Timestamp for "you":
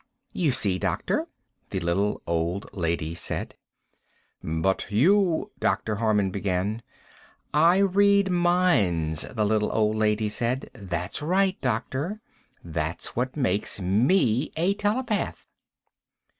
0.33-0.51, 4.89-5.51